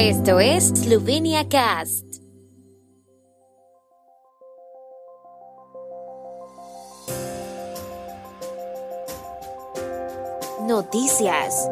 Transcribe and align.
Esto 0.00 0.38
es 0.38 0.68
Slovenia 0.68 1.48
Cast. 1.48 2.04
Noticias. 10.68 11.68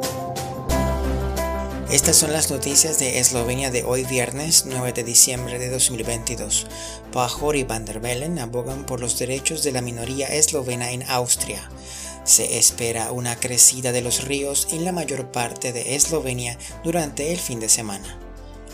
Estas 1.89 2.17
son 2.17 2.33
las 2.33 2.51
noticias 2.51 2.99
de 2.99 3.21
Eslovenia 3.21 3.71
de 3.71 3.85
hoy 3.85 4.03
viernes 4.03 4.65
9 4.67 4.93
de 4.93 5.05
diciembre 5.05 5.61
de 5.61 5.71
2022. 5.71 6.67
Pajor 7.13 7.55
y 7.55 7.63
Van 7.63 7.85
der 7.85 8.01
Bellen 8.01 8.41
abogan 8.41 8.87
por 8.87 8.99
los 8.99 9.21
derechos 9.21 9.63
de 9.63 9.71
la 9.71 9.83
minoría 9.83 10.27
eslovena 10.27 10.91
en 10.91 11.05
Austria. 11.05 11.71
Se 12.25 12.59
espera 12.59 13.13
una 13.13 13.39
crecida 13.39 13.93
de 13.93 14.03
los 14.03 14.25
ríos 14.25 14.67
en 14.73 14.85
la 14.85 14.91
mayor 14.91 15.31
parte 15.31 15.73
de 15.73 15.95
Eslovenia 15.95 16.59
durante 16.83 17.33
el 17.33 17.39
fin 17.39 17.61
de 17.61 17.69
semana. 17.69 18.26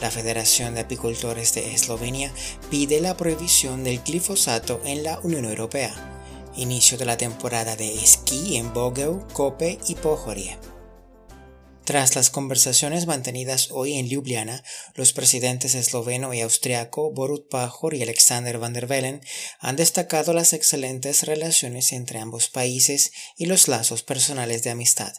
La 0.03 0.11
Federación 0.11 0.75
de 0.75 0.81
Apicultores 0.81 1.55
de 1.55 1.75
Eslovenia 1.75 2.35
pide 2.71 3.01
la 3.01 3.17
prohibición 3.17 3.85
del 3.85 4.03
glifosato 4.03 4.83
en 4.85 5.05
la 5.05 5.21
Unión 5.21 5.45
Europea. 5.45 5.95
Inicio 6.57 6.99
de 6.99 7.05
la 7.05 7.17
temporada 7.17 7.77
de 7.77 7.95
esquí 7.95 8.57
en 8.57 8.75
Bogeu, 8.75 9.25
Kope 9.33 9.79
y 9.87 9.95
Pohorie. 9.95 10.59
Tras 11.85 12.17
las 12.17 12.31
conversaciones 12.31 13.07
mantenidas 13.07 13.69
hoy 13.71 13.93
en 13.93 14.09
Ljubljana, 14.09 14.65
los 14.95 15.13
presidentes 15.13 15.77
esloveno 15.77 16.35
y 16.35 16.41
austriaco 16.41 17.13
Borut 17.13 17.49
Pajor 17.49 17.95
y 17.95 18.03
Alexander 18.03 18.59
van 18.59 18.73
der 18.73 18.89
Bellen 18.89 19.21
han 19.61 19.77
destacado 19.77 20.33
las 20.33 20.53
excelentes 20.53 21.23
relaciones 21.23 21.93
entre 21.93 22.19
ambos 22.19 22.49
países 22.49 23.13
y 23.37 23.47
los 23.47 23.69
lazos 23.69 24.03
personales 24.03 24.65
de 24.65 24.71
amistad. 24.71 25.13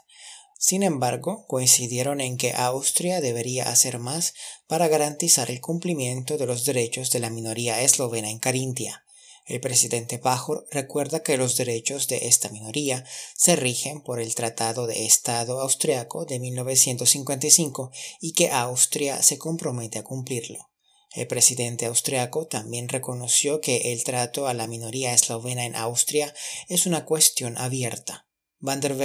Sin 0.66 0.81
embargo, 0.81 1.45
coincidieron 1.48 2.22
en 2.22 2.38
que 2.38 2.53
Austria 2.53 3.20
debería 3.20 3.67
hacer 3.67 3.99
más 3.99 4.34
para 4.66 4.88
garantizar 4.88 5.52
el 5.52 5.59
cumplimiento 5.59 6.37
de 6.37 6.46
los 6.46 6.63
derechos 6.63 7.12
de 7.12 7.20
la 7.20 7.29
minoría 7.29 7.82
eslovena 7.82 8.29
en 8.29 8.40
Carintia. 8.40 9.04
El 9.46 9.60
presidente 9.60 10.20
Pajor 10.20 10.65
recuerda 10.71 11.21
que 11.21 11.35
los 11.35 11.57
derechos 11.57 12.07
de 12.07 12.29
esta 12.29 12.48
minoría 12.48 13.04
se 13.35 13.57
rigen 13.57 13.99
por 14.04 14.21
el 14.21 14.35
Tratado 14.35 14.87
de 14.87 15.05
Estado 15.05 15.60
austriaco 15.60 16.24
de 16.24 16.40
1955 16.40 17.91
y 18.21 18.32
que 18.32 18.49
Austria 18.49 19.21
se 19.21 19.37
compromete 19.37 19.99
a 19.99 20.05
cumplirlo. 20.05 20.70
El 21.13 21.27
presidente 21.27 21.87
austriaco 21.87 22.48
también 22.48 22.87
reconoció 22.87 23.59
que 23.59 23.91
el 23.91 24.05
trato 24.05 24.48
a 24.48 24.54
la 24.54 24.68
minoría 24.68 25.13
eslovena 25.13 25.65
en 25.65 25.76
Austria 25.76 26.34
es 26.70 26.85
una 26.85 27.04
cuestión 27.04 27.57
abierta. 27.57 28.27
Van 28.65 28.79
der 28.79 28.95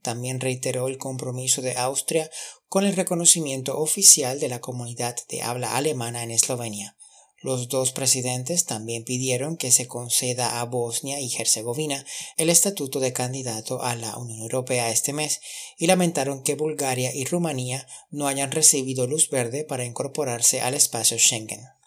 también 0.00 0.38
reiteró 0.38 0.86
el 0.86 0.96
compromiso 0.96 1.60
de 1.60 1.76
Austria 1.76 2.30
con 2.68 2.86
el 2.86 2.94
reconocimiento 2.94 3.76
oficial 3.76 4.38
de 4.38 4.46
la 4.46 4.60
comunidad 4.60 5.16
de 5.28 5.42
habla 5.42 5.76
alemana 5.76 6.22
en 6.22 6.30
Eslovenia. 6.30 6.96
Los 7.42 7.68
dos 7.68 7.90
presidentes 7.90 8.64
también 8.64 9.02
pidieron 9.02 9.56
que 9.56 9.72
se 9.72 9.88
conceda 9.88 10.60
a 10.60 10.64
Bosnia 10.66 11.18
y 11.18 11.34
Herzegovina 11.34 12.06
el 12.36 12.48
estatuto 12.48 13.00
de 13.00 13.12
candidato 13.12 13.82
a 13.82 13.96
la 13.96 14.16
Unión 14.16 14.38
Europea 14.38 14.90
este 14.90 15.12
mes 15.12 15.40
y 15.76 15.88
lamentaron 15.88 16.44
que 16.44 16.54
Bulgaria 16.54 17.12
y 17.12 17.24
Rumanía 17.24 17.88
no 18.10 18.28
hayan 18.28 18.52
recibido 18.52 19.08
luz 19.08 19.30
verde 19.30 19.64
para 19.64 19.84
incorporarse 19.84 20.60
al 20.60 20.74
espacio 20.74 21.18
Schengen. 21.18 21.77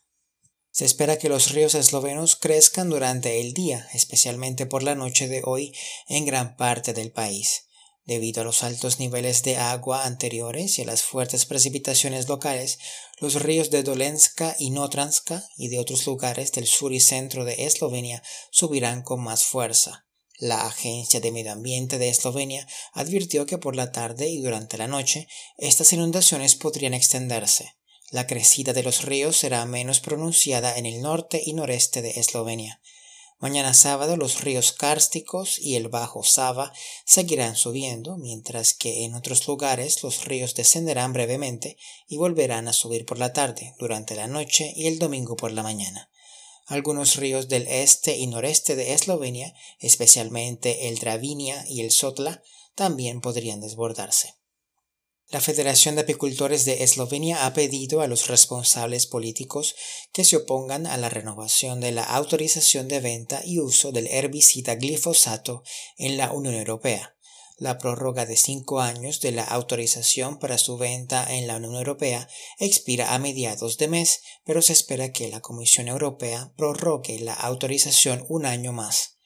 Se 0.72 0.86
espera 0.86 1.18
que 1.18 1.28
los 1.28 1.52
ríos 1.52 1.76
eslovenos 1.76 2.38
crezcan 2.38 2.90
durante 2.90 3.42
el 3.42 3.54
día, 3.54 3.88
especialmente 3.94 4.66
por 4.66 4.84
la 4.84 4.96
noche 4.96 5.28
de 5.28 5.42
hoy 5.44 5.76
en 6.08 6.26
gran 6.26 6.56
parte 6.56 6.94
del 6.94 7.12
país. 7.12 7.66
Debido 8.06 8.42
a 8.42 8.46
los 8.46 8.64
altos 8.64 9.00
niveles 9.00 9.44
de 9.44 9.58
agua 9.58 10.06
anteriores 10.06 10.80
y 10.80 10.82
a 10.82 10.86
las 10.86 11.04
fuertes 11.04 11.46
precipitaciones 11.46 12.28
locales, 12.28 12.80
los 13.20 13.36
ríos 13.36 13.70
de 13.70 13.84
Dolenska 13.84 14.56
y 14.58 14.72
Notranska 14.72 15.46
y 15.56 15.68
de 15.68 15.78
otros 15.78 16.08
lugares 16.08 16.52
del 16.54 16.66
sur 16.66 16.94
y 16.94 17.00
centro 17.00 17.46
de 17.46 17.66
Eslovenia 17.66 18.24
subirán 18.50 19.04
con 19.04 19.22
más 19.22 19.44
fuerza. 19.44 20.08
La 20.40 20.66
Agencia 20.66 21.20
de 21.20 21.32
Medio 21.32 21.52
Ambiente 21.52 22.00
de 22.00 22.10
Eslovenia 22.10 22.68
advirtió 22.94 23.46
que 23.46 23.60
por 23.60 23.76
la 23.76 23.92
tarde 23.92 24.30
y 24.30 24.42
durante 24.42 24.78
la 24.78 24.88
noche 24.88 25.28
estas 25.58 25.94
inundaciones 25.94 26.56
podrían 26.56 26.96
extenderse. 26.96 27.76
La 28.12 28.28
crecida 28.28 28.74
de 28.74 28.84
los 28.84 29.04
ríos 29.04 29.38
será 29.38 29.66
menos 29.66 30.02
pronunciada 30.02 30.78
en 30.78 30.86
el 30.86 31.02
norte 31.02 31.42
y 31.46 31.54
noreste 31.54 32.02
de 32.02 32.20
Eslovenia. 32.20 32.82
Mañana 33.40 33.74
sábado 33.74 34.18
los 34.18 34.42
ríos 34.42 34.74
cársticos 34.74 35.58
y 35.58 35.78
el 35.78 35.88
bajo 35.88 36.22
Sava 36.22 36.74
seguirán 37.06 37.56
subiendo, 37.56 38.18
mientras 38.18 38.74
que 38.74 39.06
en 39.06 39.16
otros 39.16 39.48
lugares 39.48 40.04
los 40.04 40.26
ríos 40.26 40.56
descenderán 40.56 41.14
brevemente 41.14 41.78
y 42.06 42.18
volverán 42.18 42.68
a 42.68 42.74
subir 42.74 43.06
por 43.06 43.18
la 43.18 43.32
tarde, 43.32 43.76
durante 43.80 44.14
la 44.14 44.28
noche 44.28 44.74
y 44.76 44.88
el 44.88 45.00
domingo 45.00 45.38
por 45.38 45.54
la 45.54 45.64
mañana. 45.64 46.12
Algunos 46.68 47.16
ríos 47.16 47.48
del 47.48 47.66
este 47.68 48.18
y 48.18 48.28
noreste 48.28 48.76
de 48.76 48.94
Eslovenia, 48.94 49.54
especialmente 49.80 50.90
el 50.90 51.00
Dravinia 51.00 51.66
y 51.68 51.80
el 51.80 51.92
Sotla, 51.92 52.44
también 52.76 53.22
podrían 53.22 53.62
desbordarse. 53.62 54.41
La 55.30 55.40
Federación 55.40 55.96
de 55.96 56.02
Apicultores 56.02 56.66
de 56.66 56.84
Eslovenia 56.84 57.46
ha 57.46 57.54
pedido 57.54 58.02
a 58.02 58.08
los 58.08 58.28
responsables 58.28 59.08
políticos 59.08 59.76
que 60.12 60.26
se 60.26 60.36
opongan 60.36 60.86
a 60.86 60.98
la 60.98 61.08
renovación 61.08 61.80
de 61.80 61.94
la 61.94 62.04
autorización 62.04 62.90
de 62.90 63.00
venta 63.00 63.42
y 63.46 63.60
uso 63.60 63.92
del 63.92 64.08
herbicida 64.08 64.76
glifosato 64.76 65.64
en 65.98 66.18
la 66.18 66.32
Unión 66.32 66.56
Europea. 66.56 67.16
La 67.62 67.78
prórroga 67.78 68.26
de 68.26 68.38
cinco 68.38 68.82
años 68.82 69.22
de 69.22 69.32
la 69.32 69.44
autorización 69.44 70.40
para 70.40 70.58
su 70.58 70.78
venta 70.78 71.26
en 71.32 71.46
la 71.46 71.58
Unión 71.58 71.76
Europea 71.76 72.28
expira 72.58 73.14
a 73.14 73.20
mediados 73.20 73.78
de 73.78 73.88
mes, 73.88 74.22
pero 74.44 74.64
se 74.64 74.74
espera 74.74 75.14
que 75.14 75.30
la 75.30 75.42
Comisión 75.42 75.88
Europea 75.88 76.52
prorrogue 76.58 77.20
la 77.20 77.36
autorización 77.36 78.26
un 78.30 78.48
año 78.48 78.74
más. 78.74 79.20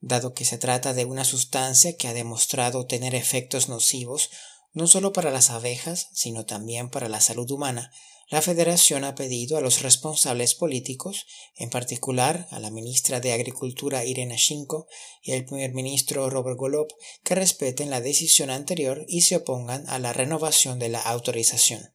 Dado 0.00 0.32
que 0.32 0.44
se 0.44 0.56
trata 0.56 0.94
de 0.94 1.04
una 1.04 1.24
sustancia 1.24 1.96
que 1.96 2.08
ha 2.08 2.14
demostrado 2.14 2.86
tener 2.86 3.14
efectos 3.14 3.68
nocivos 3.68 4.30
no 4.72 4.86
solo 4.86 5.12
para 5.12 5.30
las 5.30 5.50
abejas, 5.50 6.08
sino 6.12 6.46
también 6.46 6.90
para 6.90 7.08
la 7.08 7.20
salud 7.20 7.50
humana, 7.50 7.90
la 8.30 8.42
Federación 8.42 9.02
ha 9.02 9.16
pedido 9.16 9.56
a 9.56 9.60
los 9.60 9.82
responsables 9.82 10.54
políticos, 10.54 11.26
en 11.56 11.68
particular 11.68 12.46
a 12.52 12.60
la 12.60 12.70
ministra 12.70 13.18
de 13.18 13.32
Agricultura 13.32 14.04
Irena 14.04 14.36
Shinko 14.36 14.86
y 15.20 15.32
al 15.32 15.44
primer 15.44 15.74
ministro 15.74 16.30
Robert 16.30 16.56
Golob, 16.56 16.86
que 17.24 17.34
respeten 17.34 17.90
la 17.90 18.00
decisión 18.00 18.50
anterior 18.50 19.04
y 19.08 19.22
se 19.22 19.34
opongan 19.34 19.84
a 19.88 19.98
la 19.98 20.12
renovación 20.12 20.78
de 20.78 20.90
la 20.90 21.00
autorización. 21.00 21.92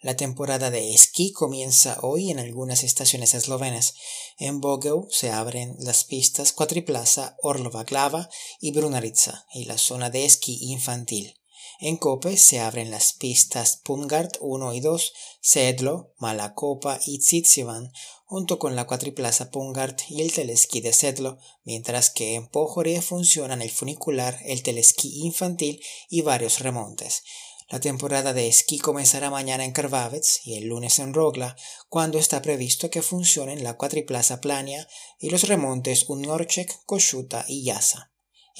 La 0.00 0.16
temporada 0.16 0.70
de 0.72 0.94
esquí 0.94 1.30
comienza 1.30 1.98
hoy 2.02 2.32
en 2.32 2.40
algunas 2.40 2.82
estaciones 2.82 3.34
eslovenas. 3.34 3.94
En 4.36 4.60
Bogeu 4.60 5.06
se 5.10 5.30
abren 5.30 5.76
las 5.78 6.02
pistas 6.02 6.52
Cuatriplaza, 6.52 7.36
Orlova 7.40 7.84
Glava 7.84 8.28
y 8.60 8.72
Brunarica 8.72 9.46
y 9.54 9.66
la 9.66 9.78
zona 9.78 10.10
de 10.10 10.24
esquí 10.24 10.58
infantil. 10.72 11.39
En 11.82 11.96
Cope 11.96 12.36
se 12.36 12.60
abren 12.60 12.90
las 12.90 13.14
pistas 13.14 13.78
Pungart 13.82 14.36
1 14.40 14.74
y 14.74 14.80
2, 14.80 15.12
Sedlo, 15.40 16.12
Malacopa 16.18 17.00
y 17.06 17.20
Tsitsivan, 17.20 17.90
junto 18.26 18.58
con 18.58 18.76
la 18.76 18.86
cuatriplaza 18.86 19.50
Pungart 19.50 20.02
y 20.10 20.20
el 20.20 20.30
telesquí 20.30 20.82
de 20.82 20.92
Sedlo, 20.92 21.38
mientras 21.64 22.10
que 22.10 22.34
en 22.34 22.48
Pojorie 22.48 23.00
funcionan 23.00 23.62
el 23.62 23.70
funicular, 23.70 24.38
el 24.44 24.62
telesquí 24.62 25.22
infantil 25.24 25.82
y 26.10 26.20
varios 26.20 26.58
remontes. 26.58 27.22
La 27.70 27.80
temporada 27.80 28.34
de 28.34 28.46
esquí 28.46 28.78
comenzará 28.78 29.30
mañana 29.30 29.64
en 29.64 29.72
Krvavec 29.72 30.24
y 30.44 30.56
el 30.56 30.66
lunes 30.66 30.98
en 30.98 31.14
Rogla, 31.14 31.56
cuando 31.88 32.18
está 32.18 32.42
previsto 32.42 32.90
que 32.90 33.00
funcionen 33.00 33.64
la 33.64 33.78
cuatriplaza 33.78 34.42
Plania 34.42 34.86
y 35.18 35.30
los 35.30 35.44
remontes 35.44 36.04
Unorchek, 36.10 36.84
Koshuta 36.84 37.46
y 37.48 37.64
Yasa. 37.64 38.09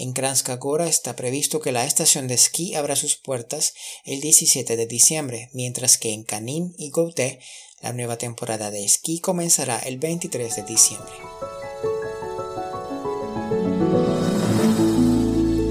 En 0.01 0.15
Kranjska 0.15 0.57
Gora 0.57 0.89
está 0.89 1.15
previsto 1.15 1.61
que 1.61 1.73
la 1.73 1.85
estación 1.85 2.27
de 2.27 2.33
esquí 2.33 2.75
abra 2.75 2.97
sus 2.97 3.17
puertas 3.17 3.75
el 4.07 4.23
17 4.23 4.75
de 4.75 4.87
diciembre, 4.87 5.51
mientras 5.53 5.99
que 5.99 6.15
en 6.15 6.25
Kanin 6.25 6.75
y 6.79 6.89
Gouté 6.89 7.39
la 7.83 7.93
nueva 7.93 8.17
temporada 8.17 8.71
de 8.71 8.83
esquí 8.83 9.21
comenzará 9.21 9.79
el 9.79 9.99
23 9.99 10.57
de 10.57 10.63
diciembre. 10.63 11.13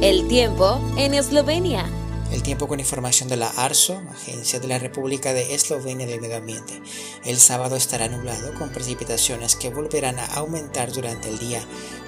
El 0.03 0.27
tiempo 0.27 0.79
en 0.95 1.15
Eslovenia. 1.15 1.98
El 2.31 2.43
tiempo 2.43 2.67
con 2.67 2.79
información 2.79 3.27
de 3.27 3.37
la 3.37 3.47
ARSO, 3.47 4.01
Agencia 4.11 4.59
de 4.59 4.67
la 4.67 4.77
República 4.77 5.33
de 5.33 5.55
Eslovenia 5.55 6.05
del 6.05 6.21
Medio 6.21 6.37
Ambiente. 6.37 6.79
El 7.25 7.37
sábado 7.37 7.75
estará 7.75 8.07
nublado 8.07 8.53
con 8.53 8.69
precipitaciones 8.69 9.55
que 9.55 9.71
volverán 9.71 10.19
a 10.19 10.25
aumentar 10.25 10.91
durante 10.91 11.27
el 11.29 11.39
día. 11.39 11.61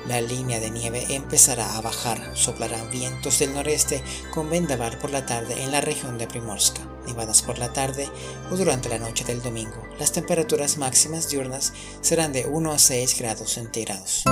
La 0.07 0.21
línea 0.21 0.59
de 0.59 0.69
nieve 0.69 1.05
empezará 1.09 1.75
a 1.75 1.81
bajar. 1.81 2.37
Soplarán 2.37 2.91
vientos 2.91 3.39
del 3.39 3.53
noreste 3.53 4.03
con 4.31 4.49
vendaval 4.49 4.99
por 4.99 5.09
la 5.09 5.25
tarde 5.25 5.63
en 5.63 5.71
la 5.71 5.81
región 5.81 6.19
de 6.19 6.27
Primorska. 6.27 6.81
Nevadas 7.07 7.41
por 7.41 7.57
la 7.57 7.73
tarde 7.73 8.07
o 8.51 8.55
durante 8.55 8.89
la 8.89 8.99
noche 8.99 9.23
del 9.25 9.41
domingo. 9.41 9.81
Las 9.97 10.11
temperaturas 10.11 10.77
máximas 10.77 11.29
diurnas 11.29 11.73
serán 12.01 12.31
de 12.31 12.45
1 12.45 12.71
a 12.71 12.77
6 12.77 13.17
grados 13.17 13.53
centígrados. 13.53 14.23